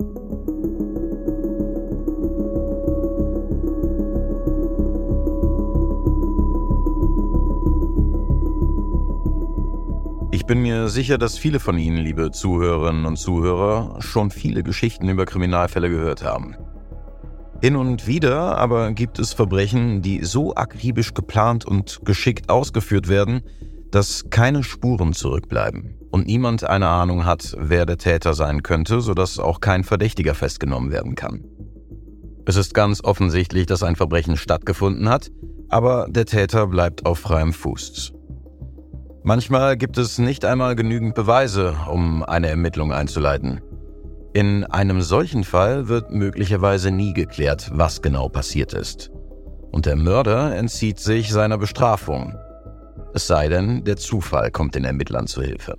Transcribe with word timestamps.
Ich 0.00 0.06
bin 10.46 10.62
mir 10.62 10.88
sicher, 10.88 11.16
dass 11.16 11.38
viele 11.38 11.60
von 11.60 11.78
Ihnen, 11.78 11.96
liebe 11.96 12.32
Zuhörerinnen 12.32 13.06
und 13.06 13.16
Zuhörer, 13.18 14.00
schon 14.00 14.32
viele 14.32 14.64
Geschichten 14.64 15.08
über 15.08 15.26
Kriminalfälle 15.26 15.88
gehört 15.88 16.24
haben. 16.24 16.56
Hin 17.62 17.76
und 17.76 18.08
wieder 18.08 18.58
aber 18.58 18.90
gibt 18.92 19.20
es 19.20 19.32
Verbrechen, 19.32 20.02
die 20.02 20.24
so 20.24 20.56
akribisch 20.56 21.14
geplant 21.14 21.64
und 21.64 22.00
geschickt 22.04 22.50
ausgeführt 22.50 23.08
werden, 23.08 23.42
dass 23.92 24.28
keine 24.28 24.64
Spuren 24.64 25.12
zurückbleiben 25.12 26.00
und 26.14 26.28
niemand 26.28 26.62
eine 26.62 26.86
Ahnung 26.86 27.24
hat, 27.24 27.56
wer 27.58 27.86
der 27.86 27.98
Täter 27.98 28.34
sein 28.34 28.62
könnte, 28.62 29.00
sodass 29.00 29.40
auch 29.40 29.58
kein 29.58 29.82
Verdächtiger 29.82 30.36
festgenommen 30.36 30.92
werden 30.92 31.16
kann. 31.16 31.42
Es 32.46 32.54
ist 32.54 32.72
ganz 32.72 33.02
offensichtlich, 33.02 33.66
dass 33.66 33.82
ein 33.82 33.96
Verbrechen 33.96 34.36
stattgefunden 34.36 35.08
hat, 35.08 35.32
aber 35.70 36.06
der 36.08 36.24
Täter 36.24 36.68
bleibt 36.68 37.04
auf 37.04 37.18
freiem 37.18 37.52
Fuß. 37.52 38.12
Manchmal 39.24 39.76
gibt 39.76 39.98
es 39.98 40.18
nicht 40.18 40.44
einmal 40.44 40.76
genügend 40.76 41.16
Beweise, 41.16 41.74
um 41.90 42.22
eine 42.22 42.46
Ermittlung 42.46 42.92
einzuleiten. 42.92 43.60
In 44.34 44.62
einem 44.62 45.00
solchen 45.00 45.42
Fall 45.42 45.88
wird 45.88 46.12
möglicherweise 46.12 46.92
nie 46.92 47.12
geklärt, 47.12 47.72
was 47.74 48.02
genau 48.02 48.28
passiert 48.28 48.72
ist. 48.72 49.10
Und 49.72 49.86
der 49.86 49.96
Mörder 49.96 50.54
entzieht 50.54 51.00
sich 51.00 51.32
seiner 51.32 51.58
Bestrafung. 51.58 52.38
Es 53.14 53.26
sei 53.26 53.48
denn, 53.48 53.82
der 53.82 53.96
Zufall 53.96 54.52
kommt 54.52 54.76
den 54.76 54.84
Ermittlern 54.84 55.26
zu 55.26 55.42
Hilfe. 55.42 55.74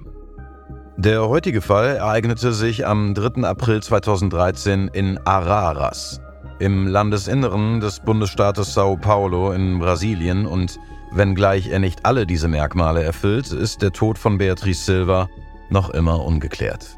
Der 0.98 1.28
heutige 1.28 1.60
Fall 1.60 1.98
ereignete 1.98 2.54
sich 2.54 2.88
am 2.88 3.14
3. 3.14 3.44
April 3.44 3.84
2013 3.84 4.88
in 4.88 5.18
Araras, 5.26 6.22
im 6.60 6.88
Landesinneren 6.88 7.82
des 7.82 8.00
Bundesstaates 8.00 8.74
Sao 8.74 8.96
Paulo 8.96 9.52
in 9.52 9.80
Brasilien 9.80 10.46
und 10.46 10.80
Wenngleich 11.12 11.68
er 11.68 11.80
nicht 11.80 12.06
alle 12.06 12.26
diese 12.26 12.48
Merkmale 12.48 13.04
erfüllt, 13.04 13.52
ist 13.52 13.82
der 13.82 13.92
Tod 13.92 14.18
von 14.18 14.38
Beatrice 14.38 14.86
Silva 14.86 15.30
noch 15.70 15.90
immer 15.90 16.24
ungeklärt. 16.24 16.98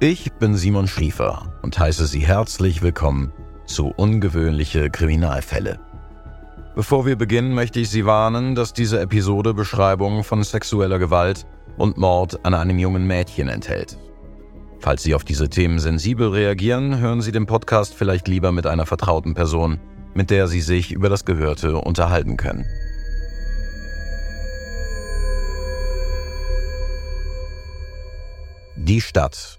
Ich 0.00 0.32
bin 0.34 0.56
Simon 0.56 0.88
Schriefer 0.88 1.54
und 1.62 1.78
heiße 1.78 2.06
Sie 2.06 2.26
herzlich 2.26 2.82
willkommen 2.82 3.32
zu 3.66 3.86
Ungewöhnliche 3.86 4.90
Kriminalfälle. 4.90 5.78
Bevor 6.74 7.06
wir 7.06 7.16
beginnen, 7.16 7.54
möchte 7.54 7.78
ich 7.78 7.88
Sie 7.88 8.04
warnen, 8.04 8.56
dass 8.56 8.72
diese 8.72 9.00
Episode 9.00 9.54
Beschreibungen 9.54 10.24
von 10.24 10.42
sexueller 10.42 10.98
Gewalt 10.98 11.46
und 11.76 11.96
Mord 11.96 12.44
an 12.44 12.54
einem 12.54 12.78
jungen 12.78 13.06
Mädchen 13.06 13.48
enthält. 13.48 13.96
Falls 14.80 15.02
Sie 15.02 15.14
auf 15.14 15.24
diese 15.24 15.48
Themen 15.48 15.78
sensibel 15.78 16.28
reagieren, 16.28 16.98
hören 16.98 17.22
Sie 17.22 17.32
den 17.32 17.46
Podcast 17.46 17.94
vielleicht 17.94 18.28
lieber 18.28 18.52
mit 18.52 18.66
einer 18.66 18.86
vertrauten 18.86 19.34
Person, 19.34 19.80
mit 20.14 20.30
der 20.30 20.46
Sie 20.46 20.60
sich 20.60 20.92
über 20.92 21.08
das 21.08 21.24
Gehörte 21.24 21.78
unterhalten 21.78 22.36
können. 22.36 22.66
Die 28.76 29.00
Stadt. 29.00 29.58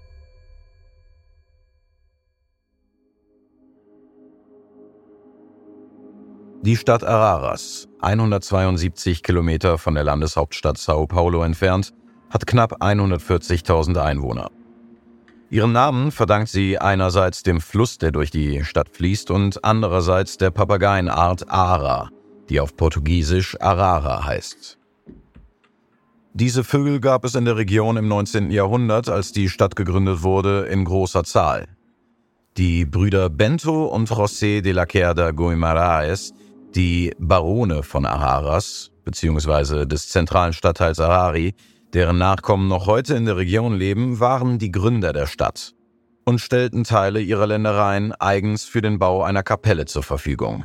Die 6.62 6.76
Stadt 6.76 7.04
Araras, 7.04 7.88
172 8.00 9.22
Kilometer 9.22 9.78
von 9.78 9.94
der 9.94 10.04
Landeshauptstadt 10.04 10.78
Sao 10.78 11.06
Paulo 11.06 11.42
entfernt, 11.42 11.92
hat 12.30 12.46
knapp 12.46 12.82
140.000 12.82 13.96
Einwohner. 14.02 14.50
Ihren 15.48 15.72
Namen 15.72 16.10
verdankt 16.10 16.48
sie 16.48 16.78
einerseits 16.78 17.42
dem 17.42 17.60
Fluss, 17.60 17.98
der 17.98 18.10
durch 18.10 18.30
die 18.30 18.64
Stadt 18.64 18.88
fließt, 18.88 19.30
und 19.30 19.64
andererseits 19.64 20.38
der 20.38 20.50
Papageienart 20.50 21.48
Ara, 21.48 22.10
die 22.48 22.60
auf 22.60 22.76
Portugiesisch 22.76 23.60
Arara 23.60 24.24
heißt. 24.24 24.78
Diese 26.34 26.64
Vögel 26.64 27.00
gab 27.00 27.24
es 27.24 27.34
in 27.34 27.44
der 27.44 27.56
Region 27.56 27.96
im 27.96 28.08
19. 28.08 28.50
Jahrhundert, 28.50 29.08
als 29.08 29.32
die 29.32 29.48
Stadt 29.48 29.76
gegründet 29.76 30.22
wurde, 30.22 30.66
in 30.66 30.84
großer 30.84 31.24
Zahl. 31.24 31.68
Die 32.56 32.84
Brüder 32.84 33.30
Bento 33.30 33.86
und 33.86 34.10
José 34.10 34.60
de 34.60 34.72
la 34.72 34.86
Cerda 34.86 35.30
Guimaraes, 35.30 36.34
die 36.74 37.14
Barone 37.18 37.82
von 37.82 38.04
Araras 38.04 38.90
bzw. 39.04 39.86
des 39.86 40.08
zentralen 40.08 40.52
Stadtteils 40.52 41.00
Arari, 41.00 41.54
deren 41.94 42.18
Nachkommen 42.18 42.68
noch 42.68 42.86
heute 42.86 43.14
in 43.14 43.24
der 43.24 43.36
Region 43.36 43.74
leben, 43.74 44.20
waren 44.20 44.58
die 44.58 44.70
Gründer 44.70 45.12
der 45.12 45.26
Stadt 45.26 45.74
und 46.24 46.40
stellten 46.40 46.84
Teile 46.84 47.20
ihrer 47.20 47.46
Ländereien 47.46 48.12
eigens 48.12 48.64
für 48.64 48.82
den 48.82 48.98
Bau 48.98 49.22
einer 49.22 49.42
Kapelle 49.42 49.84
zur 49.84 50.02
Verfügung, 50.02 50.64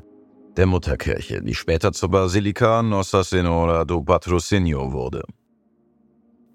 der 0.58 0.66
Mutterkirche, 0.66 1.42
die 1.42 1.54
später 1.54 1.94
zur 1.94 2.10
Basilica 2.10 2.82
Nossa 2.82 3.24
Senhora 3.24 3.86
do 3.86 4.02
Patrocinio 4.02 4.92
wurde. 4.92 5.24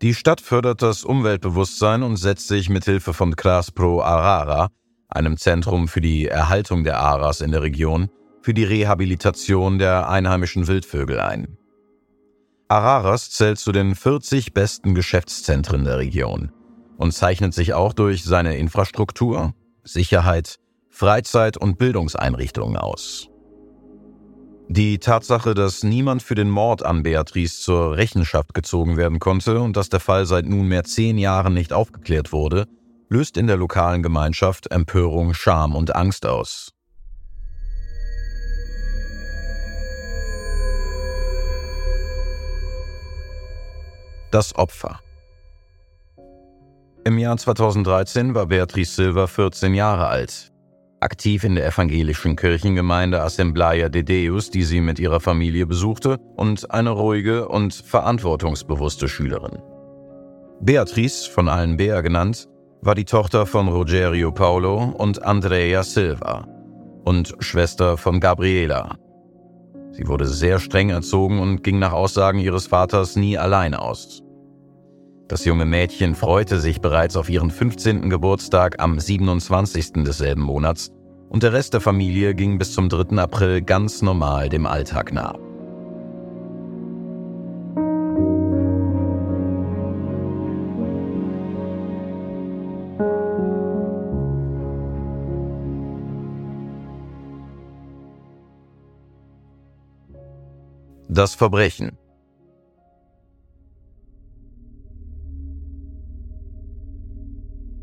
Die 0.03 0.12
Stadt 0.12 0.43
fördert 0.43 0.82
das 0.82 1.05
Umweltbewusstsein 1.05 2.03
und 2.03 2.16
setzt 2.16 2.49
sich 2.49 2.69
mit 2.69 2.84
Hilfe 2.84 3.15
von 3.15 3.34
Cras 3.34 3.71
Pro 3.71 4.03
Arara, 4.03 4.69
einem 5.09 5.38
Zentrum 5.38 5.88
für 5.88 6.00
die 6.00 6.26
Erhaltung 6.26 6.84
der 6.84 6.99
Aras 6.99 7.41
in 7.41 7.53
der 7.53 7.62
Region, 7.62 8.10
für 8.43 8.53
die 8.53 8.65
Rehabilitation 8.65 9.78
der 9.78 10.09
einheimischen 10.10 10.66
Wildvögel 10.66 11.21
ein. 11.21 11.56
Araras 12.69 13.31
zählt 13.31 13.60
zu 13.60 13.71
den 13.71 13.94
40 13.94 14.53
besten 14.53 14.97
Geschäftszentren 14.97 15.84
der 15.84 15.99
Region 15.99 16.50
und 16.97 17.12
zeichnet 17.12 17.54
sich 17.54 17.75
auch 17.75 17.93
durch 17.93 18.25
seine 18.25 18.56
Infrastruktur, 18.56 19.54
Sicherheit, 19.84 20.59
Freizeit- 20.91 21.56
und 21.56 21.78
Bildungseinrichtungen 21.78 22.76
aus. 22.76 23.28
Die 24.69 24.99
Tatsache, 24.99 25.55
dass 25.55 25.84
niemand 25.84 26.25
für 26.25 26.34
den 26.34 26.50
Mord 26.50 26.85
an 26.85 27.05
Beatrice 27.05 27.61
zur 27.61 27.96
Rechenschaft 27.96 28.52
gezogen 28.52 28.96
werden 28.96 29.20
konnte 29.20 29.61
und 29.61 29.76
dass 29.76 29.88
der 29.88 30.00
Fall 30.00 30.26
seit 30.26 30.46
nunmehr 30.46 30.82
zehn 30.82 31.19
Jahren 31.19 31.55
nicht 31.55 31.73
aufgeklärt 31.73 32.32
wurde, 32.32 32.67
löst 33.08 33.37
in 33.37 33.46
der 33.46 33.58
lokalen 33.58 34.02
Gemeinschaft 34.02 34.73
Empörung, 34.73 35.35
Scham 35.35 35.76
und 35.76 35.94
Angst 35.94 36.26
aus. 36.26 36.73
Das 44.37 44.55
Opfer. 44.55 45.00
Im 47.05 47.17
Jahr 47.17 47.38
2013 47.38 48.35
war 48.35 48.44
Beatrice 48.44 48.94
Silva 48.94 49.29
14 49.29 49.73
Jahre 49.73 50.09
alt. 50.09 50.53
Aktiv 51.00 51.43
in 51.43 51.55
der 51.55 51.67
evangelischen 51.67 52.37
Kirchengemeinde 52.37 53.23
Assembleia 53.23 53.88
de 53.88 54.03
Deus, 54.03 54.50
die 54.50 54.65
sie 54.65 54.83
mit 54.83 54.99
ihrer 54.99 55.21
Familie 55.21 55.65
besuchte, 55.65 56.19
und 56.37 56.71
eine 56.71 56.91
ruhige 56.91 57.49
und 57.49 57.73
verantwortungsbewusste 57.73 59.09
Schülerin. 59.09 59.62
Beatrice, 60.61 61.31
von 61.31 61.49
allen 61.49 61.79
Bea 61.79 62.03
genannt, 62.03 62.47
war 62.82 62.94
die 62.94 63.06
Tochter 63.06 63.47
von 63.47 63.69
Rogerio 63.69 64.32
Paulo 64.32 64.94
und 64.99 65.23
Andrea 65.23 65.82
Silva 65.82 66.47
und 67.06 67.35
Schwester 67.39 67.97
von 67.97 68.21
Gabriela. 68.21 68.99
Sie 69.93 70.06
wurde 70.06 70.27
sehr 70.27 70.59
streng 70.59 70.91
erzogen 70.91 71.41
und 71.41 71.65
ging 71.65 71.79
nach 71.79 71.93
Aussagen 71.93 72.39
ihres 72.39 72.67
Vaters 72.67 73.17
nie 73.17 73.39
allein 73.39 73.75
aus. 73.75 74.23
Das 75.28 75.44
junge 75.44 75.64
Mädchen 75.64 76.14
freute 76.14 76.61
sich 76.61 76.81
bereits 76.81 77.17
auf 77.17 77.28
ihren 77.28 77.50
15. 77.50 78.11
Geburtstag 78.11 78.76
am 78.78 79.00
27. 79.00 80.05
desselben 80.05 80.43
Monats 80.43 80.93
und 81.28 81.43
der 81.43 81.52
Rest 81.52 81.75
der 81.75 81.81
Familie 81.81 82.32
ging 82.32 82.58
bis 82.58 82.73
zum 82.73 82.88
3. 82.88 83.19
April 83.19 83.61
ganz 83.62 84.02
normal 84.02 84.49
dem 84.49 84.67
Alltag 84.67 85.12
nach. 85.12 85.34
Das 101.08 101.34
Verbrechen 101.34 101.99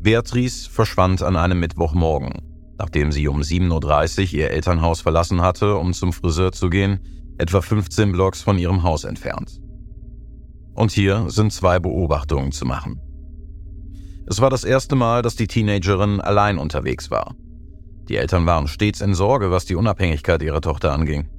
Beatrice 0.04 0.68
verschwand 0.68 1.22
an 1.22 1.34
einem 1.34 1.58
Mittwochmorgen, 1.58 2.34
nachdem 2.78 3.10
sie 3.10 3.26
um 3.26 3.40
7.30 3.40 4.20
Uhr 4.20 4.40
ihr 4.40 4.50
Elternhaus 4.50 5.00
verlassen 5.00 5.40
hatte, 5.40 5.76
um 5.76 5.94
zum 5.94 6.12
Friseur 6.12 6.52
zu 6.52 6.68
gehen, 6.68 7.00
etwa 7.38 7.62
15 7.62 8.12
Blocks 8.12 8.42
von 8.42 8.58
ihrem 8.58 8.82
Haus 8.82 9.04
entfernt. 9.04 9.62
Und 10.74 10.92
hier 10.92 11.30
sind 11.30 11.54
zwei 11.54 11.78
Beobachtungen 11.78 12.52
zu 12.52 12.66
machen. 12.66 13.00
Es 14.26 14.42
war 14.42 14.50
das 14.50 14.64
erste 14.64 14.94
Mal, 14.94 15.22
dass 15.22 15.36
die 15.36 15.46
Teenagerin 15.46 16.20
allein 16.20 16.58
unterwegs 16.58 17.10
war. 17.10 17.34
Die 18.06 18.16
Eltern 18.16 18.44
waren 18.44 18.68
stets 18.68 19.00
in 19.00 19.14
Sorge, 19.14 19.50
was 19.50 19.64
die 19.64 19.74
Unabhängigkeit 19.74 20.42
ihrer 20.42 20.60
Tochter 20.60 20.92
anging. 20.92 21.30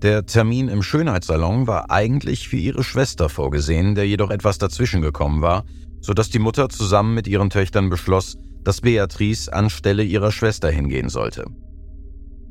Der 0.00 0.24
Termin 0.24 0.68
im 0.68 0.82
Schönheitssalon 0.82 1.66
war 1.66 1.90
eigentlich 1.90 2.48
für 2.48 2.56
ihre 2.56 2.82
Schwester 2.82 3.28
vorgesehen, 3.28 3.94
der 3.94 4.08
jedoch 4.08 4.30
etwas 4.30 4.56
dazwischen 4.56 5.02
gekommen 5.02 5.42
war 5.42 5.66
sodass 6.00 6.30
die 6.30 6.38
Mutter 6.38 6.68
zusammen 6.68 7.14
mit 7.14 7.28
ihren 7.28 7.50
Töchtern 7.50 7.90
beschloss, 7.90 8.38
dass 8.64 8.80
Beatrice 8.80 9.52
anstelle 9.52 10.02
ihrer 10.02 10.32
Schwester 10.32 10.70
hingehen 10.70 11.08
sollte. 11.08 11.44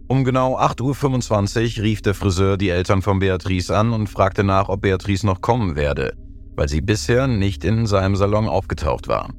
Um 0.08 0.24
genau 0.24 0.58
8.25 0.58 1.78
Uhr 1.78 1.84
rief 1.84 2.02
der 2.02 2.16
Friseur 2.16 2.58
die 2.58 2.70
Eltern 2.70 3.02
von 3.02 3.20
Beatrice 3.20 3.70
an 3.70 3.94
und 3.94 4.08
fragte 4.08 4.44
nach, 4.44 4.70
ob 4.70 4.82
Beatrice 4.82 5.26
noch 5.26 5.42
kommen 5.42 5.76
werde, 5.76 6.14
weil 6.56 6.68
sie 6.68 6.82
bisher 6.82 7.28
nicht 7.28 7.64
in 7.64 7.86
seinem 7.86 8.16
Salon 8.16 8.48
aufgetaucht 8.48 9.08
war. 9.08 9.30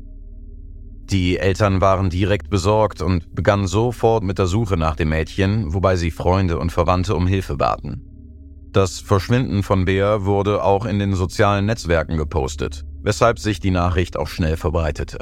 Die 1.10 1.38
Eltern 1.38 1.80
waren 1.80 2.08
direkt 2.08 2.50
besorgt 2.50 3.02
und 3.02 3.34
begannen 3.34 3.66
sofort 3.66 4.22
mit 4.22 4.38
der 4.38 4.46
Suche 4.46 4.76
nach 4.76 4.94
dem 4.94 5.08
Mädchen, 5.08 5.74
wobei 5.74 5.96
sie 5.96 6.12
Freunde 6.12 6.56
und 6.60 6.70
Verwandte 6.70 7.16
um 7.16 7.26
Hilfe 7.26 7.56
baten. 7.56 8.04
Das 8.70 9.00
Verschwinden 9.00 9.64
von 9.64 9.84
Bea 9.86 10.24
wurde 10.24 10.62
auch 10.62 10.86
in 10.86 11.00
den 11.00 11.14
sozialen 11.14 11.66
Netzwerken 11.66 12.16
gepostet 12.16 12.84
weshalb 13.02 13.38
sich 13.38 13.60
die 13.60 13.70
Nachricht 13.70 14.16
auch 14.16 14.28
schnell 14.28 14.56
verbreitete. 14.56 15.18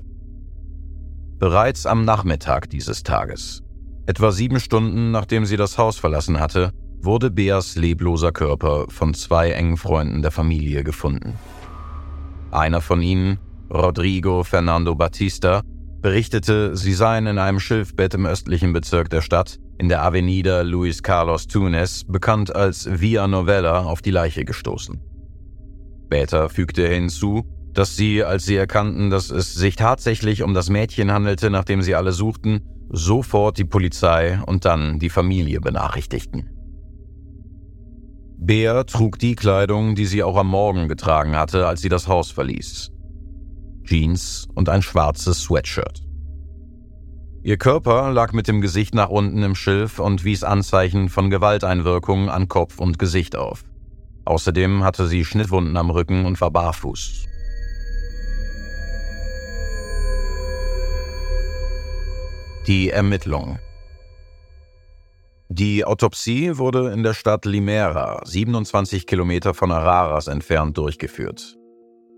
Bereits 1.38 1.86
am 1.86 2.04
Nachmittag 2.04 2.68
dieses 2.70 3.02
Tages, 3.02 3.62
etwa 4.06 4.32
sieben 4.32 4.58
Stunden 4.58 5.10
nachdem 5.10 5.44
sie 5.44 5.56
das 5.56 5.78
Haus 5.78 5.98
verlassen 5.98 6.40
hatte, 6.40 6.72
wurde 7.00 7.30
Beas 7.30 7.76
lebloser 7.76 8.32
Körper 8.32 8.86
von 8.88 9.14
zwei 9.14 9.52
engen 9.52 9.76
Freunden 9.76 10.22
der 10.22 10.30
Familie 10.30 10.82
gefunden. 10.82 11.34
Einer 12.50 12.80
von 12.80 13.02
ihnen, 13.02 13.38
Rodrigo 13.70 14.42
Fernando 14.42 14.94
Batista, 14.94 15.62
berichtete, 16.00 16.76
sie 16.76 16.94
seien 16.94 17.26
in 17.26 17.38
einem 17.38 17.60
Schilfbett 17.60 18.14
im 18.14 18.26
östlichen 18.26 18.72
Bezirk 18.72 19.10
der 19.10 19.20
Stadt, 19.20 19.58
in 19.78 19.88
der 19.88 20.02
Avenida 20.02 20.62
Luis 20.62 21.02
Carlos 21.02 21.46
Tunes, 21.46 22.04
bekannt 22.06 22.54
als 22.54 22.88
Via 23.00 23.26
Novella, 23.28 23.84
auf 23.84 24.00
die 24.02 24.10
Leiche 24.10 24.44
gestoßen. 24.44 25.00
Später 26.06 26.48
fügte 26.48 26.82
er 26.82 26.94
hinzu, 26.94 27.44
dass 27.78 27.94
sie, 27.94 28.24
als 28.24 28.44
sie 28.44 28.56
erkannten, 28.56 29.08
dass 29.08 29.30
es 29.30 29.54
sich 29.54 29.76
tatsächlich 29.76 30.42
um 30.42 30.52
das 30.52 30.68
Mädchen 30.68 31.12
handelte, 31.12 31.48
nachdem 31.48 31.80
sie 31.80 31.94
alle 31.94 32.10
suchten, 32.10 32.62
sofort 32.90 33.56
die 33.56 33.64
Polizei 33.64 34.40
und 34.46 34.64
dann 34.64 34.98
die 34.98 35.10
Familie 35.10 35.60
benachrichtigten. 35.60 36.50
Bea 38.36 38.82
trug 38.82 39.20
die 39.20 39.36
Kleidung, 39.36 39.94
die 39.94 40.06
sie 40.06 40.24
auch 40.24 40.36
am 40.36 40.48
Morgen 40.48 40.88
getragen 40.88 41.36
hatte, 41.36 41.68
als 41.68 41.80
sie 41.80 41.88
das 41.88 42.08
Haus 42.08 42.32
verließ. 42.32 42.90
Jeans 43.84 44.48
und 44.56 44.68
ein 44.68 44.82
schwarzes 44.82 45.42
Sweatshirt. 45.42 46.02
Ihr 47.44 47.58
Körper 47.58 48.10
lag 48.10 48.32
mit 48.32 48.48
dem 48.48 48.60
Gesicht 48.60 48.92
nach 48.92 49.08
unten 49.08 49.44
im 49.44 49.54
Schilf 49.54 50.00
und 50.00 50.24
wies 50.24 50.42
Anzeichen 50.42 51.10
von 51.10 51.30
Gewalteinwirkungen 51.30 52.28
an 52.28 52.48
Kopf 52.48 52.80
und 52.80 52.98
Gesicht 52.98 53.36
auf. 53.36 53.62
Außerdem 54.24 54.82
hatte 54.82 55.06
sie 55.06 55.24
Schnittwunden 55.24 55.76
am 55.76 55.90
Rücken 55.90 56.26
und 56.26 56.40
war 56.40 56.50
barfuß. 56.50 57.28
Die 62.68 62.90
Ermittlung. 62.90 63.58
Die 65.48 65.86
Autopsie 65.86 66.58
wurde 66.58 66.90
in 66.90 67.02
der 67.02 67.14
Stadt 67.14 67.46
Limera, 67.46 68.20
27 68.26 69.06
Kilometer 69.06 69.54
von 69.54 69.72
Araras 69.72 70.26
entfernt, 70.26 70.76
durchgeführt. 70.76 71.56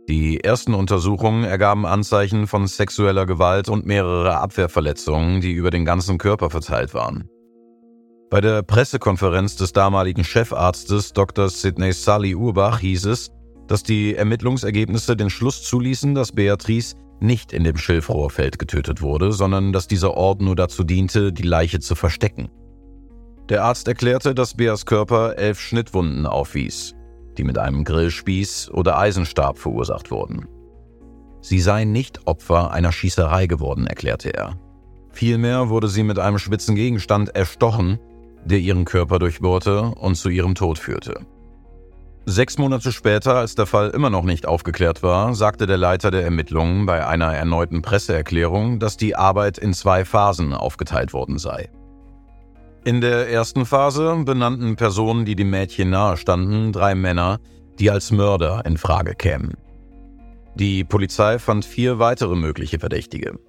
Die 0.08 0.42
ersten 0.42 0.74
Untersuchungen 0.74 1.44
ergaben 1.44 1.86
Anzeichen 1.86 2.48
von 2.48 2.66
sexueller 2.66 3.26
Gewalt 3.26 3.68
und 3.68 3.86
mehrere 3.86 4.38
Abwehrverletzungen, 4.38 5.40
die 5.40 5.52
über 5.52 5.70
den 5.70 5.84
ganzen 5.84 6.18
Körper 6.18 6.50
verteilt 6.50 6.94
waren. 6.94 7.28
Bei 8.28 8.40
der 8.40 8.64
Pressekonferenz 8.64 9.54
des 9.54 9.72
damaligen 9.72 10.24
Chefarztes 10.24 11.12
Dr. 11.12 11.48
Sidney 11.48 11.92
Sully 11.92 12.34
Urbach 12.34 12.80
hieß 12.80 13.04
es, 13.04 13.30
dass 13.68 13.84
die 13.84 14.16
Ermittlungsergebnisse 14.16 15.16
den 15.16 15.30
Schluss 15.30 15.62
zuließen, 15.62 16.16
dass 16.16 16.32
Beatrice 16.32 16.96
nicht 17.22 17.52
in 17.52 17.64
dem 17.64 17.76
Schilfrohrfeld 17.76 18.58
getötet 18.58 19.02
wurde, 19.02 19.32
sondern 19.32 19.72
dass 19.72 19.88
dieser 19.88 20.14
Ort 20.14 20.40
nur 20.40 20.56
dazu 20.56 20.84
diente, 20.84 21.32
die 21.32 21.42
Leiche 21.42 21.80
zu 21.80 21.94
verstecken. 21.94 22.50
Der 23.48 23.64
Arzt 23.64 23.88
erklärte, 23.88 24.34
dass 24.34 24.54
Beas 24.54 24.86
Körper 24.86 25.36
elf 25.36 25.60
Schnittwunden 25.60 26.26
aufwies, 26.26 26.94
die 27.36 27.44
mit 27.44 27.58
einem 27.58 27.84
Grillspieß 27.84 28.70
oder 28.70 28.98
Eisenstab 28.98 29.58
verursacht 29.58 30.10
wurden. 30.10 30.46
Sie 31.40 31.60
sei 31.60 31.84
nicht 31.84 32.26
Opfer 32.26 32.70
einer 32.70 32.92
Schießerei 32.92 33.46
geworden, 33.46 33.86
erklärte 33.86 34.32
er. 34.34 34.58
Vielmehr 35.10 35.68
wurde 35.68 35.88
sie 35.88 36.02
mit 36.02 36.18
einem 36.18 36.38
spitzen 36.38 36.74
Gegenstand 36.76 37.34
erstochen, 37.34 37.98
der 38.44 38.58
ihren 38.58 38.84
Körper 38.84 39.18
durchbohrte 39.18 39.82
und 39.82 40.14
zu 40.14 40.28
ihrem 40.28 40.54
Tod 40.54 40.78
führte. 40.78 41.26
Sechs 42.30 42.58
Monate 42.58 42.92
später, 42.92 43.34
als 43.34 43.56
der 43.56 43.66
Fall 43.66 43.90
immer 43.90 44.08
noch 44.08 44.22
nicht 44.22 44.46
aufgeklärt 44.46 45.02
war, 45.02 45.34
sagte 45.34 45.66
der 45.66 45.78
Leiter 45.78 46.12
der 46.12 46.22
Ermittlungen 46.22 46.86
bei 46.86 47.04
einer 47.04 47.34
erneuten 47.34 47.82
Presseerklärung, 47.82 48.78
dass 48.78 48.96
die 48.96 49.16
Arbeit 49.16 49.58
in 49.58 49.74
zwei 49.74 50.04
Phasen 50.04 50.54
aufgeteilt 50.54 51.12
worden 51.12 51.38
sei. 51.38 51.70
In 52.84 53.00
der 53.00 53.28
ersten 53.28 53.66
Phase 53.66 54.14
benannten 54.24 54.76
Personen, 54.76 55.24
die 55.24 55.34
dem 55.34 55.50
Mädchen 55.50 55.90
nahestanden, 55.90 56.70
drei 56.70 56.94
Männer, 56.94 57.40
die 57.80 57.90
als 57.90 58.12
Mörder 58.12 58.64
in 58.64 58.78
Frage 58.78 59.16
kämen. 59.16 59.54
Die 60.54 60.84
Polizei 60.84 61.40
fand 61.40 61.64
vier 61.64 61.98
weitere 61.98 62.36
mögliche 62.36 62.78
Verdächtige. 62.78 63.40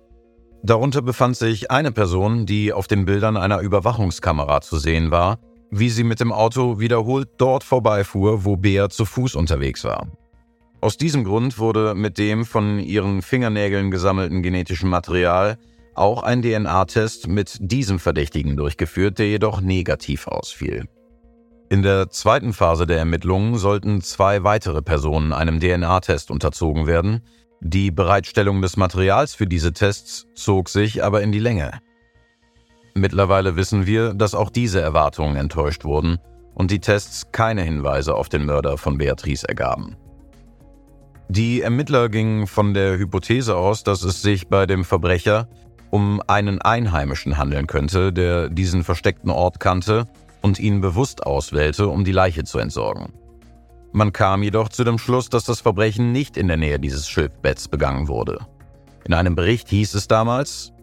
Darunter 0.64 1.04
befand 1.04 1.38
sich 1.38 1.70
eine 1.70 1.92
Person, 1.92 2.48
die 2.48 2.74
auf 2.74 2.88
den 2.88 3.06
Bildern 3.06 3.38
einer 3.38 3.60
Überwachungskamera 3.60 4.62
zu 4.62 4.80
sehen 4.80 5.12
war 5.12 5.38
wie 5.72 5.90
sie 5.90 6.04
mit 6.04 6.20
dem 6.20 6.32
Auto 6.32 6.80
wiederholt 6.80 7.30
dort 7.38 7.64
vorbeifuhr, 7.64 8.46
wo 8.46 8.58
Bea 8.58 8.90
zu 8.90 9.06
Fuß 9.06 9.36
unterwegs 9.36 9.84
war. 9.84 10.08
Aus 10.82 10.98
diesem 10.98 11.24
Grund 11.24 11.60
wurde 11.60 11.96
mit 11.96 12.18
dem 12.18 12.46
von 12.46 12.80
ihren 12.80 13.22
Fingernägeln 13.22 13.92
gesammelten 13.92 14.42
genetischen 14.42 14.90
Material 14.90 15.58
auch 15.96 16.24
ein 16.24 16.42
DNA-Test 16.42 17.28
mit 17.28 17.58
diesem 17.60 18.00
Verdächtigen 18.00 18.58
durchgeführt, 18.58 19.20
der 19.20 19.28
jedoch 19.28 19.62
negativ 19.62 20.28
ausfiel. 20.28 20.86
In 21.70 21.84
der 21.84 22.10
zweiten 22.10 22.52
Phase 22.52 22.86
der 22.86 22.98
Ermittlungen 22.98 23.58
sollten 23.58 24.02
zwei 24.02 24.44
weitere 24.44 24.82
Personen 24.82 25.32
einem 25.32 25.60
DNA-Test 25.60 26.32
unterzogen 26.32 26.86
werden. 26.86 27.22
Die 27.62 27.92
Bereitstellung 27.92 28.62
des 28.62 28.76
Materials 28.76 29.36
für 29.36 29.48
diese 29.48 29.72
Tests 29.72 30.28
zog 30.34 30.68
sich 30.68 31.04
aber 31.04 31.22
in 31.22 31.32
die 31.32 31.40
Länge. 31.40 31.80
Mittlerweile 32.94 33.56
wissen 33.56 33.86
wir, 33.86 34.14
dass 34.14 34.36
auch 34.36 34.50
diese 34.50 34.82
Erwartungen 34.82 35.36
enttäuscht 35.36 35.86
wurden 35.86 36.18
und 36.54 36.72
die 36.72 36.80
Tests 36.80 37.32
keine 37.32 37.62
Hinweise 37.62 38.16
auf 38.16 38.30
den 38.30 38.46
Mörder 38.46 38.78
von 38.78 38.98
Beatrice 38.98 39.48
ergaben. 39.48 39.96
Die 41.30 41.62
Ermittler 41.62 42.10
gingen 42.10 42.46
von 42.46 42.74
der 42.74 42.98
Hypothese 42.98 43.56
aus, 43.56 43.84
dass 43.84 44.04
es 44.04 44.22
sich 44.22 44.50
bei 44.50 44.66
dem 44.66 44.84
Verbrecher 44.84 45.48
um 45.90 46.22
einen 46.28 46.62
Einheimischen 46.62 47.38
handeln 47.38 47.68
könnte, 47.68 48.12
der 48.12 48.50
diesen 48.50 48.84
versteckten 48.84 49.30
Ort 49.30 49.60
kannte 49.60 50.08
und 50.42 50.60
ihn 50.60 50.82
bewusst 50.82 51.26
auswählte, 51.26 51.88
um 51.88 52.04
die 52.04 52.12
Leiche 52.12 52.44
zu 52.44 52.60
entsorgen. 52.60 53.14
Man 53.94 54.14
kam 54.14 54.44
jedoch 54.44 54.70
zu 54.70 54.84
dem 54.84 54.98
Schluss, 54.98 55.30
dass 55.30 55.44
das 55.44 55.62
Verbrechen 55.62 56.12
nicht 56.12 56.38
in 56.38 56.48
der 56.48 56.58
Nähe 56.58 56.80
dieses 56.80 57.08
Schilfbetts 57.08 57.68
begangen 57.68 58.08
wurde. 58.08 58.40
In 59.06 59.14
einem 59.14 59.36
Bericht 59.36 59.70
hieß 59.70 59.96
es 59.96 60.08
damals, 60.08 60.74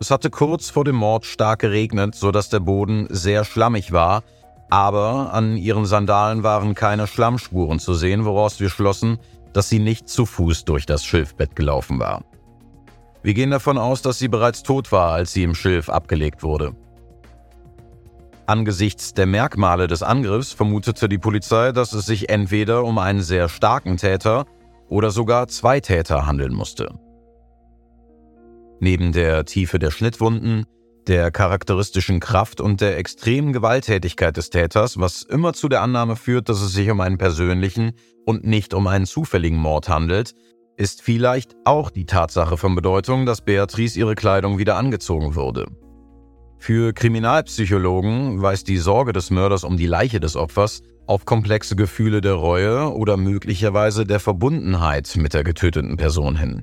es 0.00 0.10
hatte 0.10 0.30
kurz 0.30 0.70
vor 0.70 0.84
dem 0.84 0.96
Mord 0.96 1.24
stark 1.24 1.60
geregnet, 1.60 2.14
sodass 2.14 2.48
der 2.48 2.60
Boden 2.60 3.06
sehr 3.10 3.44
schlammig 3.44 3.92
war 3.92 4.22
Aber 4.70 5.32
an 5.32 5.56
ihren 5.56 5.86
Sandalen 5.86 6.42
waren 6.42 6.74
keine 6.74 7.06
Schlammspuren 7.06 7.78
zu 7.78 7.94
sehen, 7.94 8.24
woraus 8.24 8.60
wir 8.60 8.70
schlossen, 8.70 9.18
dass 9.52 9.68
sie 9.68 9.78
nicht 9.78 10.08
zu 10.08 10.26
Fuß 10.26 10.64
durch 10.64 10.84
das 10.84 11.04
Schilfbett 11.04 11.54
gelaufen 11.54 12.00
war. 12.00 12.24
Wir 13.22 13.34
gehen 13.34 13.50
davon 13.50 13.78
aus, 13.78 14.02
dass 14.02 14.18
sie 14.18 14.28
bereits 14.28 14.62
tot 14.62 14.90
war, 14.90 15.12
als 15.12 15.32
sie 15.32 15.44
im 15.44 15.54
Schilf 15.54 15.88
abgelegt 15.88 16.42
wurde. 16.42 16.74
Angesichts 18.46 19.14
der 19.14 19.26
Merkmale 19.26 19.86
des 19.86 20.02
Angriffs 20.02 20.52
vermutete 20.52 21.08
die 21.08 21.18
Polizei, 21.18 21.72
dass 21.72 21.94
es 21.94 22.04
sich 22.04 22.28
entweder 22.28 22.84
um 22.84 22.98
einen 22.98 23.22
sehr 23.22 23.48
starken 23.48 23.96
Täter 23.96 24.44
oder 24.88 25.10
sogar 25.10 25.48
zwei 25.48 25.80
Täter 25.80 26.26
handeln 26.26 26.52
musste. 26.52 26.90
Neben 28.80 29.12
der 29.12 29.44
Tiefe 29.44 29.78
der 29.78 29.90
Schnittwunden, 29.90 30.64
der 31.06 31.30
charakteristischen 31.30 32.20
Kraft 32.20 32.60
und 32.60 32.80
der 32.80 32.98
extremen 32.98 33.52
Gewalttätigkeit 33.52 34.36
des 34.36 34.50
Täters, 34.50 34.98
was 34.98 35.22
immer 35.22 35.52
zu 35.52 35.68
der 35.68 35.82
Annahme 35.82 36.16
führt, 36.16 36.48
dass 36.48 36.62
es 36.62 36.72
sich 36.72 36.90
um 36.90 37.00
einen 37.00 37.18
persönlichen 37.18 37.92
und 38.24 38.44
nicht 38.44 38.74
um 38.74 38.86
einen 38.86 39.06
zufälligen 39.06 39.58
Mord 39.58 39.88
handelt, 39.88 40.34
ist 40.76 41.02
vielleicht 41.02 41.54
auch 41.64 41.90
die 41.90 42.06
Tatsache 42.06 42.56
von 42.56 42.74
Bedeutung, 42.74 43.26
dass 43.26 43.42
Beatrice 43.42 43.98
ihre 43.98 44.14
Kleidung 44.14 44.58
wieder 44.58 44.76
angezogen 44.76 45.34
wurde. 45.34 45.66
Für 46.58 46.92
Kriminalpsychologen 46.92 48.40
weist 48.40 48.68
die 48.68 48.78
Sorge 48.78 49.12
des 49.12 49.30
Mörders 49.30 49.64
um 49.64 49.76
die 49.76 49.86
Leiche 49.86 50.18
des 50.18 50.34
Opfers 50.34 50.82
auf 51.06 51.26
komplexe 51.26 51.76
Gefühle 51.76 52.22
der 52.22 52.34
Reue 52.34 52.94
oder 52.94 53.16
möglicherweise 53.18 54.06
der 54.06 54.20
Verbundenheit 54.20 55.14
mit 55.16 55.34
der 55.34 55.44
getöteten 55.44 55.96
Person 55.98 56.36
hin. 56.36 56.62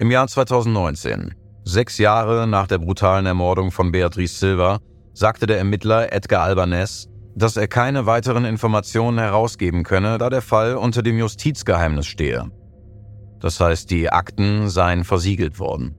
Im 0.00 0.12
Jahr 0.12 0.28
2019, 0.28 1.34
sechs 1.64 1.98
Jahre 1.98 2.46
nach 2.46 2.68
der 2.68 2.78
brutalen 2.78 3.26
Ermordung 3.26 3.72
von 3.72 3.90
Beatrice 3.90 4.38
Silva, 4.38 4.78
sagte 5.12 5.46
der 5.46 5.58
Ermittler 5.58 6.12
Edgar 6.12 6.44
Albanese, 6.44 7.08
dass 7.34 7.56
er 7.56 7.66
keine 7.66 8.06
weiteren 8.06 8.44
Informationen 8.44 9.18
herausgeben 9.18 9.82
könne, 9.82 10.18
da 10.18 10.30
der 10.30 10.40
Fall 10.40 10.76
unter 10.76 11.02
dem 11.02 11.18
Justizgeheimnis 11.18 12.06
stehe. 12.06 12.48
Das 13.40 13.58
heißt, 13.58 13.90
die 13.90 14.08
Akten 14.08 14.68
seien 14.68 15.02
versiegelt 15.02 15.58
worden. 15.58 15.96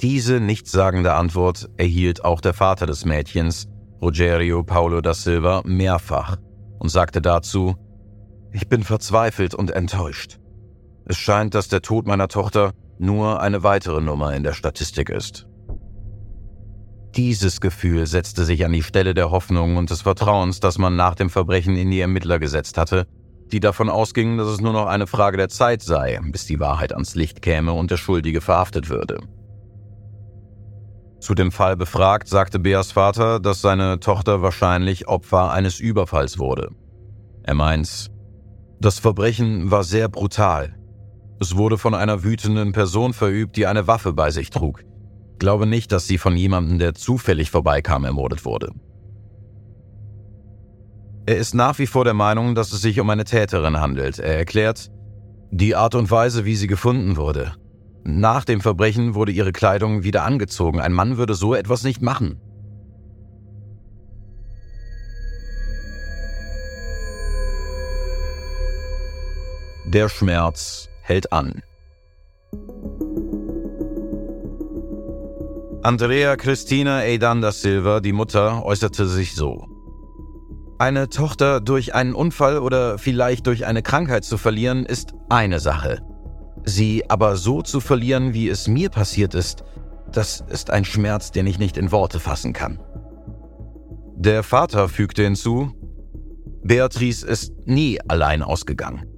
Diese 0.00 0.40
nichtssagende 0.40 1.14
Antwort 1.14 1.70
erhielt 1.76 2.24
auch 2.24 2.40
der 2.40 2.54
Vater 2.54 2.86
des 2.86 3.04
Mädchens, 3.04 3.68
Rogerio 4.00 4.64
Paulo 4.64 5.00
da 5.00 5.14
Silva, 5.14 5.62
mehrfach 5.64 6.38
und 6.80 6.88
sagte 6.88 7.22
dazu, 7.22 7.76
ich 8.50 8.68
bin 8.68 8.82
verzweifelt 8.82 9.54
und 9.54 9.70
enttäuscht. 9.70 10.40
Es 11.06 11.16
scheint, 11.16 11.54
dass 11.54 11.68
der 11.68 11.82
Tod 11.82 12.06
meiner 12.06 12.28
Tochter 12.28 12.72
nur 12.98 13.40
eine 13.40 13.62
weitere 13.62 14.00
Nummer 14.00 14.34
in 14.34 14.44
der 14.44 14.52
Statistik 14.52 15.10
ist. 15.10 15.46
Dieses 17.16 17.60
Gefühl 17.60 18.06
setzte 18.06 18.44
sich 18.44 18.64
an 18.64 18.72
die 18.72 18.82
Stelle 18.82 19.12
der 19.12 19.30
Hoffnung 19.30 19.76
und 19.76 19.90
des 19.90 20.02
Vertrauens, 20.02 20.60
das 20.60 20.78
man 20.78 20.96
nach 20.96 21.14
dem 21.14 21.28
Verbrechen 21.28 21.76
in 21.76 21.90
die 21.90 22.00
Ermittler 22.00 22.38
gesetzt 22.38 22.78
hatte, 22.78 23.06
die 23.50 23.60
davon 23.60 23.90
ausgingen, 23.90 24.38
dass 24.38 24.48
es 24.48 24.60
nur 24.62 24.72
noch 24.72 24.86
eine 24.86 25.06
Frage 25.06 25.36
der 25.36 25.50
Zeit 25.50 25.82
sei, 25.82 26.18
bis 26.30 26.46
die 26.46 26.58
Wahrheit 26.58 26.92
ans 26.92 27.14
Licht 27.14 27.42
käme 27.42 27.74
und 27.74 27.90
der 27.90 27.98
Schuldige 27.98 28.40
verhaftet 28.40 28.88
würde. 28.88 29.18
Zu 31.20 31.34
dem 31.34 31.52
Fall 31.52 31.76
befragt, 31.76 32.28
sagte 32.28 32.58
Beas 32.58 32.92
Vater, 32.92 33.40
dass 33.40 33.60
seine 33.60 34.00
Tochter 34.00 34.40
wahrscheinlich 34.40 35.06
Opfer 35.06 35.52
eines 35.52 35.80
Überfalls 35.80 36.38
wurde. 36.38 36.70
Er 37.42 37.54
meint, 37.54 38.10
das 38.80 38.98
Verbrechen 38.98 39.70
war 39.70 39.84
sehr 39.84 40.08
brutal. 40.08 40.74
Es 41.42 41.56
wurde 41.56 41.76
von 41.76 41.92
einer 41.92 42.22
wütenden 42.22 42.70
Person 42.70 43.12
verübt, 43.12 43.56
die 43.56 43.66
eine 43.66 43.88
Waffe 43.88 44.12
bei 44.12 44.30
sich 44.30 44.50
trug. 44.50 44.84
Glaube 45.40 45.66
nicht, 45.66 45.90
dass 45.90 46.06
sie 46.06 46.16
von 46.16 46.36
jemandem, 46.36 46.78
der 46.78 46.94
zufällig 46.94 47.50
vorbeikam, 47.50 48.04
ermordet 48.04 48.44
wurde. 48.44 48.70
Er 51.26 51.38
ist 51.38 51.52
nach 51.52 51.80
wie 51.80 51.88
vor 51.88 52.04
der 52.04 52.14
Meinung, 52.14 52.54
dass 52.54 52.72
es 52.72 52.80
sich 52.80 53.00
um 53.00 53.10
eine 53.10 53.24
Täterin 53.24 53.80
handelt. 53.80 54.20
Er 54.20 54.38
erklärt, 54.38 54.92
die 55.50 55.74
Art 55.74 55.96
und 55.96 56.12
Weise, 56.12 56.44
wie 56.44 56.54
sie 56.54 56.68
gefunden 56.68 57.16
wurde. 57.16 57.56
Nach 58.04 58.44
dem 58.44 58.60
Verbrechen 58.60 59.16
wurde 59.16 59.32
ihre 59.32 59.50
Kleidung 59.50 60.04
wieder 60.04 60.22
angezogen. 60.22 60.80
Ein 60.80 60.92
Mann 60.92 61.16
würde 61.16 61.34
so 61.34 61.56
etwas 61.56 61.82
nicht 61.82 62.02
machen. 62.02 62.40
Der 69.86 70.08
Schmerz 70.08 70.88
hält 71.12 71.30
an. 71.30 71.62
Andrea 75.82 76.36
Cristina 76.36 77.00
Eidan 77.00 77.42
da 77.42 77.52
Silva, 77.52 78.00
die 78.00 78.12
Mutter, 78.12 78.64
äußerte 78.64 79.06
sich 79.06 79.34
so. 79.34 79.66
Eine 80.78 81.10
Tochter 81.10 81.60
durch 81.60 81.94
einen 81.94 82.14
Unfall 82.14 82.58
oder 82.58 82.98
vielleicht 82.98 83.46
durch 83.46 83.66
eine 83.66 83.82
Krankheit 83.82 84.24
zu 84.24 84.38
verlieren, 84.38 84.86
ist 84.86 85.12
eine 85.28 85.60
Sache. 85.60 86.00
Sie 86.64 87.10
aber 87.10 87.36
so 87.36 87.60
zu 87.60 87.80
verlieren, 87.80 88.32
wie 88.32 88.48
es 88.48 88.66
mir 88.66 88.88
passiert 88.88 89.34
ist, 89.34 89.64
das 90.10 90.42
ist 90.48 90.70
ein 90.70 90.84
Schmerz, 90.84 91.30
den 91.30 91.46
ich 91.46 91.58
nicht 91.58 91.76
in 91.76 91.92
Worte 91.92 92.20
fassen 92.20 92.54
kann. 92.54 92.80
Der 94.16 94.42
Vater 94.42 94.88
fügte 94.88 95.24
hinzu, 95.24 95.72
Beatrice 96.62 97.26
ist 97.26 97.52
nie 97.66 97.98
allein 98.08 98.42
ausgegangen. 98.42 99.11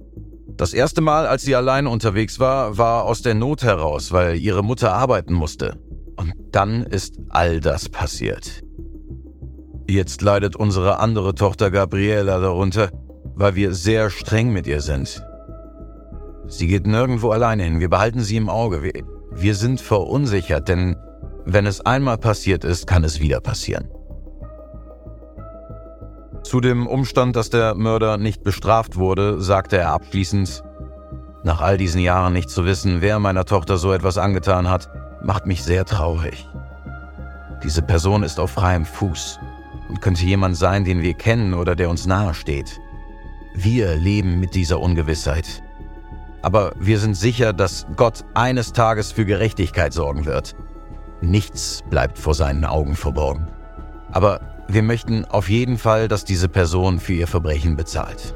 Das 0.57 0.73
erste 0.73 1.01
Mal, 1.01 1.27
als 1.27 1.43
sie 1.43 1.55
allein 1.55 1.85
unterwegs 1.85 2.39
war, 2.39 2.77
war 2.77 3.03
aus 3.03 3.21
der 3.21 3.35
Not 3.35 3.63
heraus, 3.63 4.13
weil 4.13 4.37
ihre 4.37 4.63
Mutter 4.63 4.93
arbeiten 4.93 5.33
musste. 5.33 5.77
Und 6.15 6.33
dann 6.51 6.83
ist 6.83 7.19
all 7.29 7.59
das 7.59 7.89
passiert. 7.89 8.61
Jetzt 9.87 10.21
leidet 10.21 10.55
unsere 10.55 10.99
andere 10.99 11.35
Tochter 11.35 11.71
Gabriela 11.71 12.39
darunter, 12.39 12.89
weil 13.35 13.55
wir 13.55 13.73
sehr 13.73 14.09
streng 14.09 14.53
mit 14.53 14.65
ihr 14.65 14.81
sind. 14.81 15.21
Sie 16.47 16.67
geht 16.67 16.87
nirgendwo 16.87 17.31
alleine 17.31 17.63
hin, 17.63 17.79
wir 17.79 17.89
behalten 17.89 18.21
sie 18.21 18.37
im 18.37 18.49
Auge. 18.49 18.81
Wir, 18.81 18.93
wir 19.31 19.55
sind 19.55 19.81
verunsichert, 19.81 20.69
denn 20.69 20.95
wenn 21.45 21.65
es 21.65 21.81
einmal 21.81 22.17
passiert 22.17 22.63
ist, 22.63 22.87
kann 22.87 23.03
es 23.03 23.19
wieder 23.19 23.41
passieren. 23.41 23.89
Zu 26.45 26.61
dem 26.61 26.85
Umstand, 26.85 27.35
dass 27.35 27.49
der 27.49 27.73
Mörder 27.73 28.19
nicht 28.19 28.43
bestraft 28.43 28.97
wurde, 28.97 29.41
sagte 29.41 29.79
er 29.79 29.89
abschließend, 29.89 30.63
nach 31.43 31.59
all 31.59 31.75
diesen 31.75 31.99
Jahren 31.99 32.33
nicht 32.33 32.51
zu 32.51 32.65
wissen, 32.65 33.01
wer 33.01 33.17
meiner 33.17 33.45
Tochter 33.45 33.77
so 33.77 33.91
etwas 33.91 34.19
angetan 34.19 34.69
hat, 34.69 34.87
macht 35.23 35.47
mich 35.47 35.63
sehr 35.63 35.85
traurig. 35.85 36.47
Diese 37.63 37.81
Person 37.81 38.21
ist 38.21 38.39
auf 38.39 38.51
freiem 38.51 38.85
Fuß 38.85 39.39
und 39.89 40.01
könnte 40.01 40.23
jemand 40.23 40.55
sein, 40.55 40.85
den 40.85 41.01
wir 41.01 41.15
kennen 41.15 41.55
oder 41.55 41.75
der 41.75 41.89
uns 41.89 42.05
nahesteht. 42.05 42.79
Wir 43.55 43.95
leben 43.95 44.39
mit 44.39 44.53
dieser 44.53 44.79
Ungewissheit. 44.79 45.63
Aber 46.43 46.73
wir 46.79 46.99
sind 46.99 47.15
sicher, 47.15 47.53
dass 47.53 47.87
Gott 47.95 48.23
eines 48.35 48.71
Tages 48.71 49.11
für 49.11 49.25
Gerechtigkeit 49.25 49.93
sorgen 49.93 50.27
wird. 50.27 50.55
Nichts 51.21 51.83
bleibt 51.89 52.19
vor 52.19 52.35
seinen 52.35 52.65
Augen 52.65 52.95
verborgen. 52.95 53.47
Aber 54.11 54.54
wir 54.67 54.83
möchten 54.83 55.25
auf 55.25 55.49
jeden 55.49 55.77
Fall, 55.77 56.07
dass 56.07 56.25
diese 56.25 56.49
Person 56.49 56.99
für 56.99 57.13
ihr 57.13 57.27
Verbrechen 57.27 57.75
bezahlt. 57.75 58.33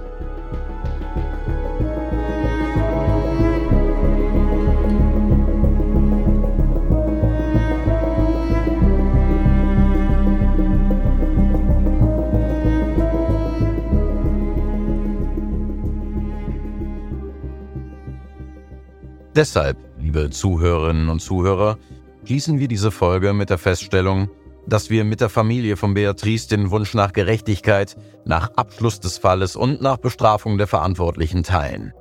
Deshalb, 19.36 19.78
liebe 19.98 20.30
Zuhörerinnen 20.32 21.08
und 21.08 21.22
Zuhörer, 21.22 21.78
schließen 22.26 22.60
wir 22.60 22.68
diese 22.68 22.92
Folge 22.92 23.32
mit 23.32 23.50
der 23.50 23.58
Feststellung, 23.58 24.30
dass 24.70 24.90
wir 24.90 25.04
mit 25.04 25.22
der 25.22 25.30
Familie 25.30 25.78
von 25.78 25.94
Beatrice 25.94 26.48
den 26.48 26.72
Wunsch 26.72 26.94
nach 26.94 27.14
Gerechtigkeit, 27.14 27.98
nach 28.26 28.52
Abschluss 28.56 29.00
des 29.00 29.18
Falles 29.18 29.56
und 29.56 29.82
nach 29.82 29.98
Bestrafung 29.98 30.58
der 30.58 30.68
Verantwortlichen 30.68 31.44
teilen. 31.44 31.94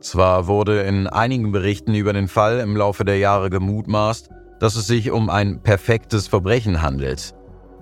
Zwar 0.00 0.46
wurde 0.46 0.82
in 0.82 1.06
einigen 1.06 1.52
Berichten 1.52 1.94
über 1.94 2.12
den 2.12 2.28
Fall 2.28 2.60
im 2.60 2.76
Laufe 2.76 3.04
der 3.04 3.18
Jahre 3.18 3.48
gemutmaßt, 3.48 4.28
dass 4.60 4.76
es 4.76 4.86
sich 4.86 5.10
um 5.10 5.30
ein 5.30 5.62
perfektes 5.62 6.28
Verbrechen 6.28 6.82
handelt. 6.82 7.34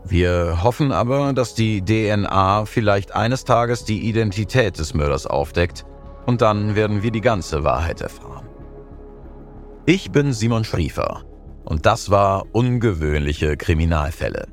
Wir 0.05 0.63
hoffen 0.63 0.93
aber, 0.93 1.33
dass 1.33 1.55
die 1.55 1.85
DNA 1.85 2.65
vielleicht 2.67 3.15
eines 3.15 3.45
Tages 3.45 3.85
die 3.85 4.09
Identität 4.09 4.79
des 4.79 4.95
Mörders 4.95 5.27
aufdeckt 5.27 5.85
und 6.27 6.43
dann 6.43 6.75
werden 6.75 7.03
wir 7.03 7.11
die 7.11 7.21
ganze 7.21 7.65
Wahrheit 7.65 8.01
erfahren. 8.01 8.49
Ich 9.87 10.11
bin 10.13 10.33
Simon 10.33 10.65
Schriefer 10.65 11.25
und 11.65 11.87
das 11.87 12.11
war 12.11 12.47
Ungewöhnliche 12.53 13.57
Kriminalfälle. 13.57 14.49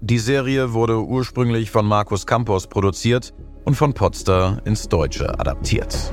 Die 0.00 0.18
Serie 0.18 0.72
wurde 0.72 1.00
ursprünglich 1.00 1.70
von 1.70 1.86
Markus 1.86 2.26
Campos 2.26 2.66
produziert 2.66 3.34
und 3.64 3.74
von 3.74 3.92
Potster 3.92 4.62
ins 4.64 4.88
Deutsche 4.88 5.38
adaptiert. 5.38 6.12